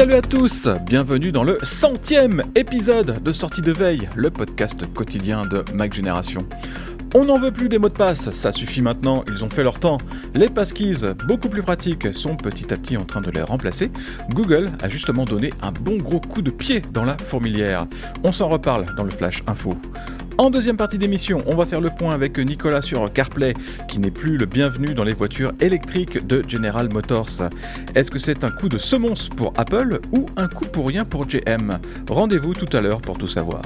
Salut 0.00 0.14
à 0.14 0.22
tous, 0.22 0.66
bienvenue 0.86 1.30
dans 1.30 1.44
le 1.44 1.58
centième 1.62 2.42
épisode 2.54 3.22
de 3.22 3.32
Sortie 3.32 3.60
de 3.60 3.70
Veille, 3.70 4.08
le 4.16 4.30
podcast 4.30 4.90
quotidien 4.94 5.44
de 5.44 5.62
Mac 5.74 5.92
Génération. 5.92 6.48
On 7.14 7.26
n'en 7.26 7.38
veut 7.38 7.50
plus 7.50 7.68
des 7.68 7.78
mots 7.78 7.90
de 7.90 7.94
passe, 7.94 8.30
ça 8.30 8.50
suffit 8.50 8.80
maintenant, 8.80 9.26
ils 9.28 9.44
ont 9.44 9.50
fait 9.50 9.62
leur 9.62 9.78
temps. 9.78 9.98
Les 10.34 10.48
passkeys, 10.48 11.12
beaucoup 11.26 11.50
plus 11.50 11.62
pratiques, 11.62 12.14
sont 12.14 12.34
petit 12.34 12.72
à 12.72 12.78
petit 12.78 12.96
en 12.96 13.04
train 13.04 13.20
de 13.20 13.30
les 13.30 13.42
remplacer. 13.42 13.90
Google 14.30 14.70
a 14.82 14.88
justement 14.88 15.26
donné 15.26 15.52
un 15.60 15.70
bon 15.70 15.98
gros 15.98 16.20
coup 16.20 16.40
de 16.40 16.50
pied 16.50 16.80
dans 16.80 17.04
la 17.04 17.18
fourmilière. 17.18 17.86
On 18.24 18.32
s'en 18.32 18.48
reparle 18.48 18.86
dans 18.96 19.04
le 19.04 19.10
Flash 19.10 19.42
Info. 19.48 19.76
En 20.40 20.48
deuxième 20.48 20.78
partie 20.78 20.96
d'émission, 20.96 21.42
on 21.44 21.54
va 21.54 21.66
faire 21.66 21.82
le 21.82 21.90
point 21.90 22.14
avec 22.14 22.38
Nicolas 22.38 22.80
sur 22.80 23.12
CarPlay, 23.12 23.52
qui 23.88 23.98
n'est 23.98 24.10
plus 24.10 24.38
le 24.38 24.46
bienvenu 24.46 24.94
dans 24.94 25.04
les 25.04 25.12
voitures 25.12 25.52
électriques 25.60 26.26
de 26.26 26.42
General 26.48 26.90
Motors. 26.90 27.50
Est-ce 27.94 28.10
que 28.10 28.18
c'est 28.18 28.42
un 28.42 28.50
coup 28.50 28.70
de 28.70 28.78
semonce 28.78 29.28
pour 29.28 29.52
Apple 29.58 30.00
ou 30.12 30.30
un 30.38 30.48
coup 30.48 30.64
pour 30.64 30.86
rien 30.86 31.04
pour 31.04 31.26
GM 31.26 31.78
Rendez-vous 32.08 32.54
tout 32.54 32.74
à 32.74 32.80
l'heure 32.80 33.02
pour 33.02 33.18
tout 33.18 33.28
savoir. 33.28 33.60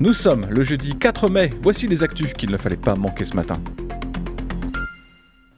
Nous 0.00 0.14
sommes 0.14 0.46
le 0.48 0.62
jeudi 0.62 0.96
4 0.96 1.28
mai, 1.28 1.50
voici 1.60 1.88
les 1.88 2.02
actus 2.02 2.32
qu'il 2.32 2.50
ne 2.50 2.56
fallait 2.56 2.76
pas 2.76 2.94
manquer 2.94 3.24
ce 3.24 3.36
matin. 3.36 3.60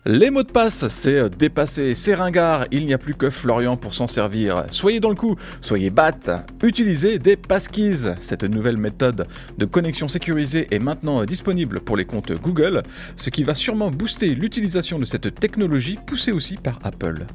Les 0.08 0.30
mots 0.30 0.44
de 0.44 0.52
passe, 0.52 0.86
c'est 0.86 1.28
dépassé, 1.36 1.96
c'est 1.96 2.14
ringard, 2.14 2.66
il 2.70 2.86
n'y 2.86 2.94
a 2.94 2.98
plus 2.98 3.16
que 3.16 3.28
Florian 3.28 3.76
pour 3.76 3.92
s'en 3.92 4.06
servir. 4.06 4.64
Soyez 4.70 5.00
dans 5.00 5.08
le 5.08 5.16
coup, 5.16 5.34
soyez 5.60 5.90
batte, 5.90 6.30
utilisez 6.62 7.18
des 7.18 7.34
passkeys. 7.34 8.14
Cette 8.20 8.44
nouvelle 8.44 8.76
méthode 8.76 9.26
de 9.58 9.64
connexion 9.64 10.06
sécurisée 10.06 10.68
est 10.70 10.78
maintenant 10.78 11.24
disponible 11.24 11.80
pour 11.80 11.96
les 11.96 12.04
comptes 12.04 12.30
Google, 12.40 12.84
ce 13.16 13.30
qui 13.30 13.42
va 13.42 13.56
sûrement 13.56 13.90
booster 13.90 14.28
l'utilisation 14.36 15.00
de 15.00 15.04
cette 15.04 15.34
technologie 15.40 15.98
poussée 16.06 16.30
aussi 16.30 16.54
par 16.54 16.78
Apple. 16.84 17.26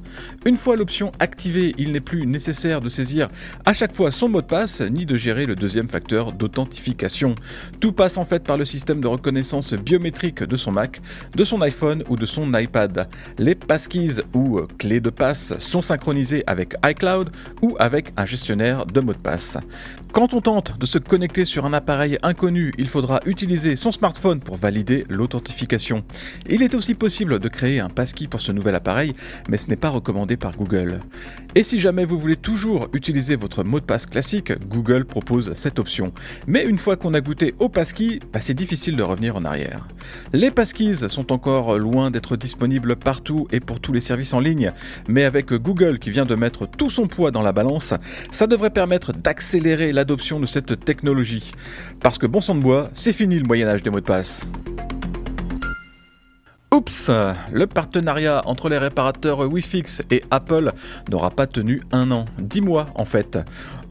Une 0.45 0.55
fois 0.55 0.77
l'option 0.77 1.11
activée, 1.19 1.75
il 1.77 1.91
n'est 1.91 1.99
plus 1.99 2.25
nécessaire 2.25 2.79
de 2.79 2.87
saisir 2.87 3.27
à 3.65 3.73
chaque 3.73 3.93
fois 3.93 4.11
son 4.11 4.29
mot 4.29 4.39
de 4.39 4.47
passe 4.47 4.79
ni 4.79 5.05
de 5.05 5.17
gérer 5.17 5.45
le 5.45 5.55
deuxième 5.55 5.89
facteur 5.89 6.31
d'authentification. 6.31 7.35
Tout 7.81 7.91
passe 7.91 8.17
en 8.17 8.23
fait 8.23 8.45
par 8.45 8.55
le 8.55 8.63
système 8.63 9.01
de 9.01 9.07
reconnaissance 9.07 9.73
biométrique 9.73 10.41
de 10.41 10.55
son 10.55 10.71
Mac, 10.71 11.01
de 11.35 11.43
son 11.43 11.61
iPhone 11.61 12.05
ou 12.07 12.15
de 12.15 12.25
son 12.25 12.47
iPad 12.47 12.60
iPad. 12.61 13.07
Les 13.37 13.55
passkeys 13.55 14.21
ou 14.33 14.61
clés 14.77 14.99
de 14.99 15.09
passe 15.09 15.53
sont 15.59 15.81
synchronisées 15.81 16.43
avec 16.47 16.75
iCloud 16.85 17.31
ou 17.61 17.75
avec 17.79 18.11
un 18.17 18.25
gestionnaire 18.25 18.85
de 18.85 19.01
mots 19.01 19.13
de 19.13 19.17
passe. 19.17 19.57
Quand 20.13 20.33
on 20.33 20.41
tente 20.41 20.77
de 20.77 20.85
se 20.85 20.97
connecter 20.97 21.45
sur 21.45 21.65
un 21.65 21.73
appareil 21.73 22.17
inconnu, 22.21 22.73
il 22.77 22.89
faudra 22.89 23.21
utiliser 23.25 23.77
son 23.77 23.91
smartphone 23.91 24.39
pour 24.39 24.57
valider 24.57 25.05
l'authentification. 25.07 26.03
Il 26.49 26.63
est 26.63 26.75
aussi 26.75 26.95
possible 26.95 27.39
de 27.39 27.47
créer 27.47 27.79
un 27.79 27.87
passkey 27.87 28.27
pour 28.27 28.41
ce 28.41 28.51
nouvel 28.51 28.75
appareil, 28.75 29.13
mais 29.47 29.57
ce 29.57 29.69
n'est 29.69 29.77
pas 29.77 29.89
recommandé 29.89 30.35
par 30.35 30.57
Google. 30.57 30.99
Et 31.55 31.63
si 31.63 31.79
jamais 31.79 32.03
vous 32.03 32.17
voulez 32.17 32.35
toujours 32.35 32.89
utiliser 32.93 33.37
votre 33.37 33.63
mot 33.63 33.79
de 33.79 33.85
passe 33.85 34.05
classique, 34.05 34.51
Google 34.67 35.05
propose 35.05 35.53
cette 35.53 35.79
option. 35.79 36.11
Mais 36.45 36.65
une 36.65 36.77
fois 36.77 36.97
qu'on 36.97 37.13
a 37.13 37.21
goûté 37.21 37.55
au 37.59 37.69
passkey, 37.69 38.19
bah, 38.33 38.41
c'est 38.41 38.53
difficile 38.53 38.97
de 38.97 39.03
revenir 39.03 39.35
en 39.37 39.45
arrière. 39.45 39.87
Les 40.33 40.51
passkeys 40.51 41.09
sont 41.09 41.31
encore 41.31 41.77
loin 41.77 42.11
d'être 42.11 42.35
disponibles 42.35 42.50
partout 42.95 43.47
et 43.51 43.59
pour 43.59 43.79
tous 43.79 43.93
les 43.93 44.01
services 44.01 44.33
en 44.33 44.39
ligne, 44.39 44.71
mais 45.07 45.23
avec 45.23 45.53
Google 45.53 45.99
qui 45.99 46.11
vient 46.11 46.25
de 46.25 46.35
mettre 46.35 46.65
tout 46.65 46.89
son 46.89 47.07
poids 47.07 47.31
dans 47.31 47.41
la 47.41 47.51
balance, 47.51 47.93
ça 48.31 48.47
devrait 48.47 48.69
permettre 48.69 49.13
d'accélérer 49.13 49.91
l'adoption 49.91 50.39
de 50.39 50.45
cette 50.45 50.83
technologie. 50.83 51.51
Parce 52.01 52.17
que 52.17 52.25
bon 52.25 52.41
sang 52.41 52.55
de 52.55 52.61
bois, 52.61 52.89
c'est 52.93 53.13
fini 53.13 53.37
le 53.39 53.45
Moyen-Âge 53.45 53.83
des 53.83 53.89
mots 53.89 53.99
de 53.99 54.05
passe. 54.05 54.45
Oups, 56.73 57.11
le 57.51 57.67
partenariat 57.67 58.43
entre 58.45 58.69
les 58.69 58.77
réparateurs 58.77 59.39
Wifix 59.51 60.01
et 60.09 60.23
Apple 60.31 60.71
n'aura 61.09 61.29
pas 61.29 61.45
tenu 61.45 61.81
un 61.91 62.11
an, 62.11 62.23
dix 62.39 62.61
mois 62.61 62.87
en 62.95 63.03
fait. 63.03 63.37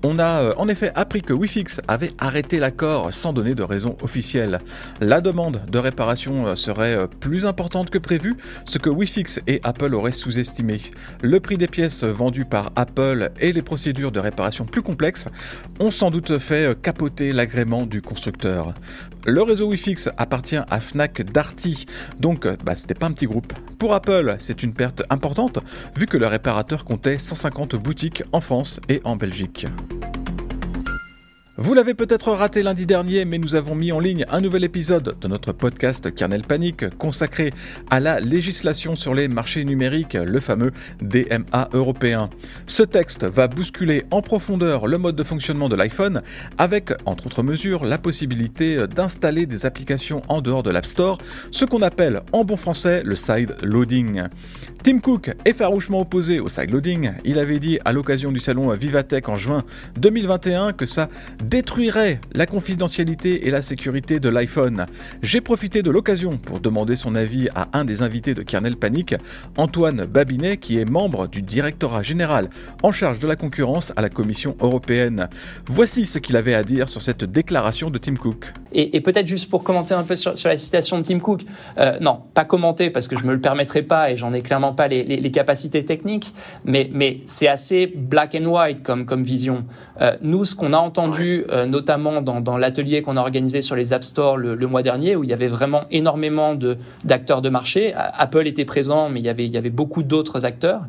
On 0.02 0.18
a 0.18 0.42
euh, 0.42 0.54
en 0.56 0.68
effet 0.68 0.92
appris 0.94 1.20
que 1.20 1.34
Wifix 1.34 1.80
avait 1.86 2.12
arrêté 2.18 2.58
l'accord 2.58 3.12
sans 3.12 3.34
donner 3.34 3.54
de 3.54 3.62
raison 3.62 3.96
officielle. 4.02 4.58
La 5.00 5.20
demande 5.20 5.60
de 5.70 5.78
réparation 5.78 6.46
euh, 6.46 6.56
serait 6.56 6.94
euh, 6.94 7.06
plus 7.06 7.44
importante 7.44 7.90
que 7.90 7.98
prévu, 7.98 8.36
ce 8.64 8.78
que 8.78 8.88
Wifix 8.88 9.40
et 9.46 9.60
Apple 9.62 9.94
auraient 9.94 10.12
sous-estimé. 10.12 10.80
Le 11.20 11.38
prix 11.38 11.58
des 11.58 11.66
pièces 11.66 12.04
vendues 12.04 12.46
par 12.46 12.72
Apple 12.76 13.30
et 13.40 13.52
les 13.52 13.62
procédures 13.62 14.12
de 14.12 14.20
réparation 14.20 14.64
plus 14.64 14.82
complexes 14.82 15.28
ont 15.80 15.90
sans 15.90 16.10
doute 16.10 16.38
fait 16.38 16.80
capoter 16.80 17.32
l'agrément 17.32 17.84
du 17.84 18.00
constructeur. 18.00 18.72
Le 19.26 19.42
réseau 19.42 19.68
Wifix 19.68 20.08
appartient 20.16 20.56
à 20.56 20.80
Fnac 20.80 21.22
Darty, 21.22 21.84
donc 22.18 22.46
bah, 22.64 22.74
c'était 22.74 22.94
pas 22.94 23.06
un 23.06 23.12
petit 23.12 23.26
groupe. 23.26 23.52
Pour 23.80 23.94
Apple, 23.94 24.36
c'est 24.40 24.62
une 24.62 24.74
perte 24.74 25.02
importante 25.08 25.58
vu 25.96 26.04
que 26.04 26.18
le 26.18 26.26
réparateur 26.26 26.84
comptait 26.84 27.16
150 27.16 27.76
boutiques 27.76 28.22
en 28.30 28.42
France 28.42 28.78
et 28.90 29.00
en 29.04 29.16
Belgique. 29.16 29.66
Vous 31.56 31.74
l'avez 31.74 31.94
peut-être 31.94 32.30
raté 32.30 32.62
lundi 32.62 32.86
dernier, 32.86 33.24
mais 33.24 33.36
nous 33.36 33.56
avons 33.56 33.74
mis 33.74 33.90
en 33.90 33.98
ligne 33.98 34.24
un 34.30 34.40
nouvel 34.40 34.62
épisode 34.62 35.16
de 35.20 35.28
notre 35.28 35.52
podcast 35.52 36.14
Kernel 36.14 36.42
Panic 36.42 36.88
consacré 36.96 37.52
à 37.90 37.98
la 37.98 38.20
législation 38.20 38.94
sur 38.94 39.14
les 39.14 39.26
marchés 39.26 39.64
numériques, 39.64 40.14
le 40.14 40.38
fameux 40.38 40.70
DMA 41.02 41.68
européen. 41.72 42.30
Ce 42.68 42.84
texte 42.84 43.24
va 43.24 43.48
bousculer 43.48 44.04
en 44.12 44.22
profondeur 44.22 44.86
le 44.86 44.96
mode 44.96 45.16
de 45.16 45.24
fonctionnement 45.24 45.68
de 45.68 45.74
l'iPhone 45.74 46.22
avec, 46.56 46.92
entre 47.04 47.26
autres 47.26 47.42
mesures, 47.42 47.84
la 47.84 47.98
possibilité 47.98 48.86
d'installer 48.86 49.46
des 49.46 49.66
applications 49.66 50.22
en 50.28 50.42
dehors 50.42 50.62
de 50.62 50.70
l'App 50.70 50.86
Store, 50.86 51.18
ce 51.50 51.64
qu'on 51.64 51.82
appelle 51.82 52.20
en 52.32 52.44
bon 52.44 52.56
français 52.56 53.02
le 53.04 53.16
side 53.16 53.56
loading. 53.62 54.22
Tim 54.82 55.00
Cook 55.00 55.30
est 55.44 55.52
farouchement 55.52 56.00
opposé 56.00 56.40
au 56.40 56.48
side 56.48 56.70
loading. 56.70 57.12
Il 57.24 57.38
avait 57.38 57.58
dit 57.58 57.78
à 57.84 57.92
l'occasion 57.92 58.32
du 58.32 58.38
salon 58.38 58.70
Vivatech 58.70 59.28
en 59.28 59.36
juin 59.36 59.64
2021 59.96 60.72
que 60.72 60.86
ça 60.86 61.10
détruirait 61.42 62.20
la 62.32 62.46
confidentialité 62.46 63.46
et 63.46 63.50
la 63.50 63.62
sécurité 63.62 64.20
de 64.20 64.28
l'iPhone. 64.28 64.86
J'ai 65.22 65.40
profité 65.40 65.82
de 65.82 65.90
l'occasion 65.90 66.38
pour 66.38 66.60
demander 66.60 66.96
son 66.96 67.14
avis 67.14 67.48
à 67.54 67.68
un 67.72 67.84
des 67.84 68.02
invités 68.02 68.34
de 68.34 68.42
Kernel 68.42 68.76
Panic, 68.76 69.14
Antoine 69.56 70.04
Babinet, 70.06 70.56
qui 70.56 70.78
est 70.78 70.88
membre 70.88 71.28
du 71.28 71.42
directorat 71.42 72.02
général 72.02 72.50
en 72.82 72.92
charge 72.92 73.18
de 73.18 73.26
la 73.26 73.36
concurrence 73.36 73.92
à 73.96 74.02
la 74.02 74.08
Commission 74.08 74.56
européenne. 74.60 75.28
Voici 75.66 76.06
ce 76.06 76.18
qu'il 76.18 76.36
avait 76.36 76.54
à 76.54 76.64
dire 76.64 76.88
sur 76.88 77.02
cette 77.02 77.24
déclaration 77.24 77.90
de 77.90 77.98
Tim 77.98 78.16
Cook. 78.16 78.52
Et, 78.72 79.00
peut-être 79.00 79.26
juste 79.26 79.50
pour 79.50 79.64
commenter 79.64 79.94
un 79.94 80.02
peu 80.04 80.14
sur, 80.14 80.34
la 80.44 80.58
citation 80.58 80.98
de 80.98 81.02
Tim 81.02 81.18
Cook, 81.18 81.42
euh, 81.78 81.98
non, 82.00 82.20
pas 82.34 82.44
commenter 82.44 82.90
parce 82.90 83.08
que 83.08 83.18
je 83.18 83.24
me 83.24 83.32
le 83.32 83.40
permettrai 83.40 83.82
pas 83.82 84.10
et 84.10 84.16
j'en 84.16 84.32
ai 84.32 84.42
clairement 84.42 84.72
pas 84.72 84.88
les, 84.88 85.30
capacités 85.30 85.84
techniques, 85.84 86.34
mais, 86.64 86.90
mais 86.92 87.20
c'est 87.24 87.48
assez 87.48 87.86
black 87.86 88.36
and 88.40 88.46
white 88.46 88.82
comme, 88.82 89.06
comme 89.06 89.22
vision. 89.22 89.64
Euh, 90.00 90.16
nous, 90.22 90.44
ce 90.44 90.54
qu'on 90.54 90.72
a 90.72 90.78
entendu 90.78 91.44
euh, 91.50 91.66
notamment 91.66 92.22
dans, 92.22 92.56
l'atelier 92.56 93.02
qu'on 93.02 93.16
a 93.16 93.20
organisé 93.20 93.62
sur 93.62 93.76
les 93.76 93.92
App 93.92 94.04
Store 94.04 94.36
le, 94.36 94.56
mois 94.66 94.82
dernier, 94.82 95.16
où 95.16 95.24
il 95.24 95.30
y 95.30 95.32
avait 95.32 95.48
vraiment 95.48 95.82
énormément 95.90 96.56
d'acteurs 97.04 97.42
de, 97.42 97.48
marché. 97.48 97.92
Apple 97.94 98.46
était 98.46 98.64
présent, 98.64 99.08
mais 99.08 99.20
il 99.20 99.26
y 99.26 99.28
avait, 99.28 99.44
il 99.44 99.50
y 99.50 99.56
avait 99.56 99.70
beaucoup 99.70 100.02
d'autres 100.02 100.44
acteurs. 100.44 100.82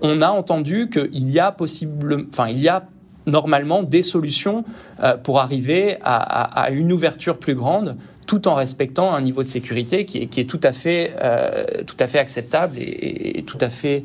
On 0.00 0.20
a 0.20 0.28
entendu 0.28 0.90
qu'il 0.90 1.30
y 1.30 1.38
a 1.38 1.52
possible, 1.52 2.26
enfin, 2.30 2.48
il 2.48 2.58
y 2.58 2.68
a 2.68 2.84
normalement 3.28 3.82
des 3.82 4.02
solutions 4.02 4.64
euh, 5.02 5.16
pour 5.16 5.40
arriver 5.40 5.96
à, 6.02 6.70
une 6.72 6.92
ouverture 6.92 7.38
plus 7.38 7.54
grande 7.54 7.96
tout 8.26 8.46
en 8.46 8.54
respectant 8.54 9.14
un 9.14 9.22
niveau 9.22 9.42
de 9.42 9.48
sécurité 9.48 10.04
qui 10.04 10.18
est, 10.18 10.26
qui 10.26 10.40
est 10.40 10.44
tout, 10.44 10.60
à 10.62 10.72
fait, 10.72 11.14
euh, 11.22 11.64
tout 11.86 11.96
à 11.98 12.06
fait 12.06 12.18
acceptable 12.18 12.74
et, 12.76 13.42
tout 13.46 13.56
à 13.62 13.70
fait 13.70 14.04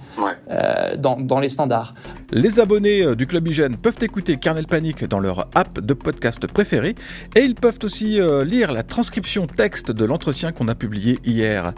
euh, 0.49 0.95
dans, 0.95 1.19
dans, 1.19 1.41
les 1.41 1.49
standards. 1.49 1.93
Les 2.31 2.61
abonnés 2.61 3.17
du 3.17 3.27
Club 3.27 3.45
Hygiène 3.49 3.75
peuvent 3.75 3.97
écouter 3.99 4.37
Kernel 4.37 4.65
Panic 4.65 5.03
dans 5.03 5.19
leur 5.19 5.49
app 5.55 5.77
de 5.81 5.93
podcast 5.93 6.47
préférée 6.47 6.95
et 7.35 7.41
ils 7.41 7.55
peuvent 7.55 7.79
aussi 7.83 8.17
lire 8.45 8.71
la 8.71 8.83
transcription 8.83 9.45
texte 9.45 9.91
de 9.91 10.05
l'entretien 10.05 10.53
qu'on 10.53 10.69
a 10.69 10.75
publié 10.75 11.19
hier. 11.25 11.73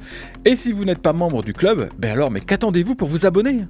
Et 0.46 0.56
si 0.56 0.72
vous 0.72 0.86
n'êtes 0.86 1.02
pas 1.02 1.14
membre 1.14 1.44
du 1.44 1.54
club, 1.54 1.90
ben 1.98 2.12
alors 2.12 2.30
mais 2.30 2.42
qu'attendez-vous 2.42 2.94
pour 2.94 3.08
vous 3.08 3.26
abonner? 3.26 3.64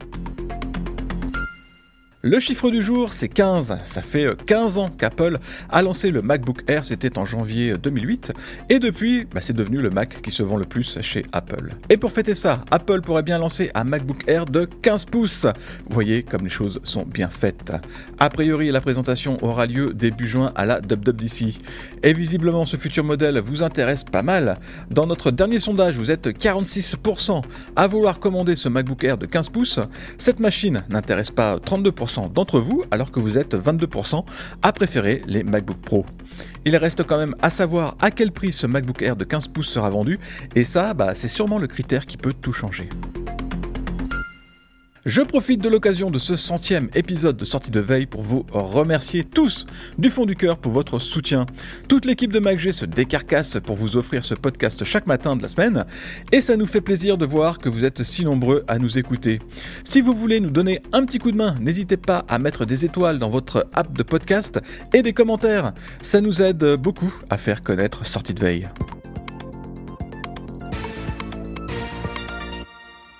Le 2.25 2.39
chiffre 2.39 2.72
du 2.72 2.81
jour, 2.81 3.13
c'est 3.13 3.27
15. 3.27 3.77
Ça 3.83 4.01
fait 4.01 4.25
15 4.48 4.77
euh, 4.77 4.81
ans 4.81 4.89
qu'Apple 4.89 5.38
a 5.69 5.83
lancé 5.83 6.10
le 6.10 6.24
MacBook 6.24 6.63
Air, 6.68 6.83
c'était 6.83 7.19
en 7.19 7.25
janvier 7.25 7.75
2008, 7.77 8.33
et 8.69 8.80
depuis, 8.80 9.25
bah, 9.25 9.42
c'est 9.42 9.54
devenu 9.54 9.77
le 9.77 9.92
Mac 9.92 10.24
qui 10.24 10.31
se 10.31 10.42
vend 10.42 10.57
le 10.57 10.66
plus 10.66 10.98
chez 11.01 11.24
Apple. 11.33 11.74
Et 11.88 11.98
pour 11.98 12.12
fêter 12.12 12.33
ça, 12.33 12.62
Apple 12.72 13.01
pourrait 13.01 13.22
bien 13.22 13.38
lancer 13.38 13.69
un 13.75 13.83
MacBook 13.83 14.24
Air 14.25 14.45
de 14.45 14.66
15 14.66 15.06
pouces. 15.06 15.45
Vous 15.88 15.94
voyez 15.94 16.24
comme 16.24 16.45
les 16.45 16.50
choses 16.50 16.80
sont 16.81 17.04
bien 17.04 17.30
faites. 17.30 17.72
A 18.18 18.31
priori, 18.31 18.72
la 18.72 18.81
présentation 18.81 19.38
aura 19.44 19.68
lieu 19.68 19.94
début 19.94 20.27
juin 20.27 20.51
à 20.56 20.66
la 20.66 20.80
WWDC. 20.80 21.60
Et 22.01 22.13
visiblement, 22.13 22.66
ce 22.66 22.75
futur 22.75 23.04
modèle 23.04 23.38
vous 23.38 23.62
intéresse 23.62 24.04
pas 24.04 24.24
mal. 24.24 24.57
Dans 24.89 25.06
notre 25.06 25.30
dernier 25.30 25.60
sondage, 25.60 25.95
vous 25.95 26.10
êtes 26.10 26.27
46% 26.30 27.44
à 27.75 27.86
vouloir 27.86 28.19
commander 28.19 28.56
ce 28.56 28.68
MacBook 28.68 29.04
Air 29.04 29.19
de 29.19 29.27
15 29.27 29.50
pouces. 29.50 29.80
Cette 30.18 30.39
machine 30.39 30.83
n'intéresse 30.89 31.30
pas 31.30 31.57
32% 31.57 32.15
d'entre 32.24 32.60
vous, 32.60 32.84
alors 32.92 33.12
que 33.12 33.20
vous 33.20 33.38
êtes 33.38 33.56
22% 33.56 34.24
à 34.62 34.72
préférer 34.72 35.22
les 35.28 35.44
MacBook 35.44 35.78
Pro. 35.78 36.06
Il 36.66 36.76
reste 36.76 37.04
quand 37.04 37.18
même 37.18 37.36
à 37.42 37.50
savoir 37.50 37.96
à 38.02 38.12
quel 38.12 38.32
prix 38.32 38.52
ce 38.52 38.68
MacBook 38.68 39.02
Air 39.02 39.16
de 39.16 39.24
15 39.24 39.50
pouces 39.50 39.70
sera 39.70 39.90
vendu, 39.90 40.20
et 40.56 40.64
ça, 40.64 40.94
bah, 40.94 41.16
c'est 41.16 41.28
sûrement 41.28 41.60
le 41.60 41.68
critère 41.68 42.06
qui 42.06 42.18
peut 42.18 42.34
tout 42.34 42.54
changer. 42.54 42.90
Je 45.06 45.22
profite 45.22 45.62
de 45.62 45.69
l'occasion 45.69 46.10
de 46.10 46.18
ce 46.18 46.36
centième 46.36 46.90
épisode 46.96 47.38
de 47.38 47.46
sortie 47.46 47.69
de 47.69 47.80
veille 47.80 48.07
pour 48.07 48.24
vous 48.24 48.44
remercier 48.52 49.24
tous 49.24 49.68
du 50.00 50.10
fond 50.10 50.25
du 50.25 50.36
cœur 50.36 50.57
pour 50.57 50.72
votre 50.72 50.98
soutien. 50.98 51.46
Toute 51.88 52.06
l'équipe 52.06 52.34
de 52.34 52.40
MacG 52.40 52.72
se 52.72 52.86
décarcasse 52.86 53.60
pour 53.63 53.75
vous 53.75 53.98
offrir 53.98 54.24
ce 54.24 54.34
podcast 54.34 54.84
chaque 54.84 55.06
matin 55.06 55.36
de 55.36 55.44
la 55.44 55.48
semaine 55.48 55.86
et 56.31 56.42
ça 56.42 56.57
nous 56.57 56.66
fait 56.66 56.81
plaisir 56.81 57.19
de 57.19 57.25
voir 57.28 57.60
que 57.60 57.69
vous 57.69 57.86
êtes 57.86 58.02
si 58.02 58.25
nombreux 58.25 58.63
à 58.68 58.80
nous 58.80 58.98
écouter. 58.98 59.38
Si 59.84 60.02
vous 60.02 60.16
voulez 60.16 60.40
nous 60.40 60.50
donner 60.50 60.81
un 60.92 61.06
petit 61.06 61.19
coup 61.19 61.31
de 61.31 61.38
main, 61.38 61.54
n'hésitez 61.62 61.98
pas 61.98 62.25
à 62.28 62.40
mettre 62.40 62.66
des 62.66 62.84
étoiles 62.84 63.19
dans 63.19 63.30
votre 63.30 63.68
app 63.74 63.96
de 63.96 64.01
podcast 64.01 64.60
et 64.92 65.04
des 65.04 65.13
commentaires. 65.13 65.74
Ça 66.01 66.19
nous 66.19 66.42
aide 66.42 66.78
beaucoup 66.78 67.13
à 67.30 67.38
faire 67.38 67.62
connaître 67.62 68.08
sortie 68.08 68.34
de 68.34 68.40
veille. 68.40 68.68